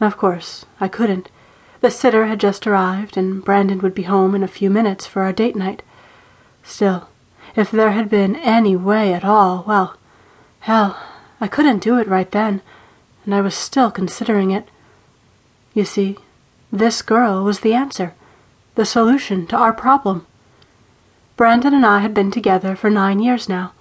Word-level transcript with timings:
Of 0.00 0.16
course, 0.16 0.66
I 0.80 0.88
couldn't. 0.88 1.30
The 1.80 1.90
sitter 1.90 2.26
had 2.26 2.40
just 2.40 2.66
arrived, 2.66 3.16
and 3.16 3.44
Brandon 3.44 3.78
would 3.78 3.94
be 3.94 4.02
home 4.02 4.34
in 4.34 4.42
a 4.42 4.48
few 4.48 4.70
minutes 4.70 5.06
for 5.06 5.22
our 5.22 5.32
date 5.32 5.56
night. 5.56 5.82
Still, 6.62 7.08
if 7.54 7.70
there 7.70 7.92
had 7.92 8.10
been 8.10 8.36
any 8.36 8.76
way 8.76 9.14
at 9.14 9.24
all, 9.24 9.64
well, 9.66 9.96
hell, 10.60 10.98
I 11.40 11.48
couldn't 11.48 11.82
do 11.82 11.98
it 11.98 12.08
right 12.08 12.30
then, 12.30 12.60
and 13.24 13.34
I 13.34 13.40
was 13.40 13.54
still 13.54 13.90
considering 13.90 14.50
it. 14.50 14.68
You 15.74 15.84
see, 15.84 16.18
this 16.72 17.02
girl 17.02 17.44
was 17.44 17.60
the 17.60 17.74
answer, 17.74 18.14
the 18.74 18.84
solution 18.84 19.46
to 19.46 19.56
our 19.56 19.72
problem. 19.72 20.26
Brandon 21.36 21.74
and 21.74 21.86
I 21.86 22.00
had 22.00 22.14
been 22.14 22.30
together 22.30 22.76
for 22.76 22.90
nine 22.90 23.20
years 23.20 23.48
now, 23.48 23.72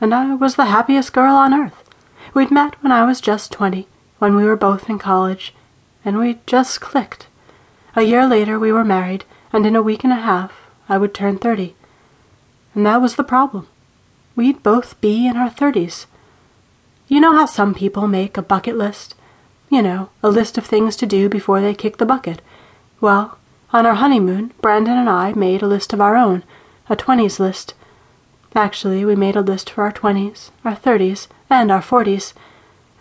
and 0.00 0.14
I 0.14 0.34
was 0.34 0.56
the 0.56 0.66
happiest 0.66 1.12
girl 1.12 1.34
on 1.34 1.54
earth. 1.54 1.88
We'd 2.34 2.50
met 2.50 2.82
when 2.82 2.92
I 2.92 3.04
was 3.04 3.20
just 3.20 3.52
twenty, 3.52 3.86
when 4.18 4.36
we 4.36 4.44
were 4.44 4.56
both 4.56 4.88
in 4.88 4.98
college, 4.98 5.54
and 6.04 6.18
we 6.18 6.38
just 6.46 6.80
clicked. 6.80 7.26
A 7.96 8.02
year 8.02 8.26
later 8.26 8.58
we 8.58 8.72
were 8.72 8.84
married, 8.84 9.24
and 9.52 9.66
in 9.66 9.76
a 9.76 9.82
week 9.82 10.04
and 10.04 10.12
a 10.12 10.16
half 10.16 10.52
I 10.88 10.98
would 10.98 11.14
turn 11.14 11.38
thirty. 11.38 11.74
And 12.74 12.84
that 12.86 13.00
was 13.00 13.16
the 13.16 13.24
problem. 13.24 13.68
We'd 14.36 14.62
both 14.62 15.00
be 15.00 15.26
in 15.26 15.36
our 15.36 15.50
thirties. 15.50 16.06
You 17.06 17.20
know 17.20 17.34
how 17.34 17.46
some 17.46 17.74
people 17.74 18.08
make 18.08 18.36
a 18.36 18.42
bucket 18.42 18.76
list? 18.76 19.14
You 19.70 19.82
know, 19.82 20.10
a 20.22 20.28
list 20.28 20.58
of 20.58 20.66
things 20.66 20.96
to 20.96 21.06
do 21.06 21.28
before 21.28 21.60
they 21.60 21.74
kick 21.74 21.98
the 21.98 22.06
bucket. 22.06 22.42
Well, 23.00 23.38
on 23.72 23.86
our 23.86 23.94
honeymoon, 23.94 24.52
Brandon 24.60 24.96
and 24.96 25.08
I 25.08 25.32
made 25.32 25.62
a 25.62 25.66
list 25.66 25.92
of 25.92 26.00
our 26.00 26.16
own, 26.16 26.44
a 26.88 26.96
twenties 26.96 27.40
list. 27.40 27.74
Actually, 28.54 29.04
we 29.04 29.16
made 29.16 29.36
a 29.36 29.40
list 29.40 29.70
for 29.70 29.84
our 29.84 29.92
twenties, 29.92 30.50
our 30.64 30.74
thirties, 30.74 31.28
and 31.50 31.72
our 31.72 31.82
forties. 31.82 32.34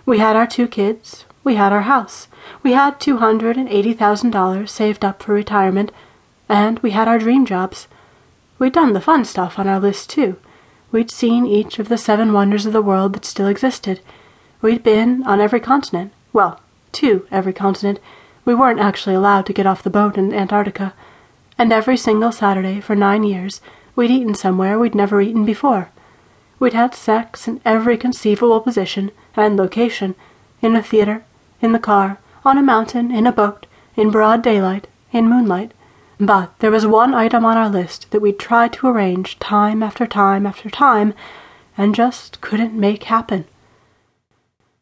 We 0.05 0.19
had 0.19 0.35
our 0.35 0.47
two 0.47 0.67
kids, 0.67 1.25
we 1.43 1.55
had 1.55 1.71
our 1.71 1.83
house, 1.83 2.27
we 2.61 2.73
had 2.73 2.99
two 2.99 3.17
hundred 3.17 3.57
and 3.57 3.69
eighty 3.69 3.93
thousand 3.93 4.31
dollars 4.31 4.71
saved 4.71 5.05
up 5.05 5.23
for 5.23 5.33
retirement, 5.33 5.91
and 6.49 6.79
we 6.79 6.91
had 6.91 7.07
our 7.07 7.19
dream 7.19 7.45
jobs. 7.45 7.87
We'd 8.59 8.73
done 8.73 8.93
the 8.93 9.01
fun 9.01 9.25
stuff 9.25 9.57
on 9.57 9.67
our 9.67 9.79
list, 9.79 10.09
too. 10.09 10.37
We'd 10.91 11.09
seen 11.09 11.45
each 11.45 11.79
of 11.79 11.89
the 11.89 11.97
seven 11.97 12.33
wonders 12.33 12.65
of 12.65 12.73
the 12.73 12.81
world 12.81 13.13
that 13.13 13.25
still 13.25 13.47
existed. 13.47 14.01
We'd 14.61 14.83
been 14.83 15.23
on 15.25 15.41
every 15.41 15.59
continent. 15.59 16.11
Well, 16.33 16.59
to 16.93 17.25
every 17.31 17.53
continent. 17.53 17.99
We 18.45 18.53
weren't 18.53 18.79
actually 18.79 19.15
allowed 19.15 19.45
to 19.47 19.53
get 19.53 19.65
off 19.65 19.83
the 19.83 19.89
boat 19.89 20.17
in 20.17 20.33
Antarctica. 20.33 20.93
And 21.57 21.73
every 21.73 21.97
single 21.97 22.31
Saturday 22.31 22.79
for 22.81 22.95
nine 22.95 23.23
years, 23.23 23.61
we'd 23.95 24.11
eaten 24.11 24.35
somewhere 24.35 24.77
we'd 24.77 24.95
never 24.95 25.21
eaten 25.21 25.45
before. 25.45 25.89
We'd 26.63 26.71
had 26.71 26.95
sex 26.95 27.45
in 27.45 27.59
every 27.65 27.97
conceivable 27.97 28.61
position 28.61 29.11
and 29.35 29.57
location 29.57 30.15
in 30.61 30.77
a 30.77 30.81
theater, 30.81 31.25
in 31.61 31.73
the 31.73 31.77
car, 31.77 32.19
on 32.45 32.57
a 32.57 32.61
mountain, 32.61 33.11
in 33.11 33.27
a 33.27 33.33
boat, 33.33 33.65
in 33.97 34.11
broad 34.11 34.41
daylight, 34.41 34.87
in 35.11 35.27
moonlight. 35.27 35.73
But 36.21 36.57
there 36.59 36.71
was 36.71 36.87
one 36.87 37.13
item 37.13 37.43
on 37.43 37.57
our 37.57 37.67
list 37.67 38.11
that 38.11 38.21
we'd 38.21 38.39
tried 38.39 38.71
to 38.73 38.87
arrange 38.87 39.37
time 39.39 39.83
after 39.83 40.07
time 40.07 40.45
after 40.45 40.69
time 40.69 41.13
and 41.77 41.93
just 41.93 42.39
couldn't 42.39 42.73
make 42.73 43.03
happen. 43.03 43.43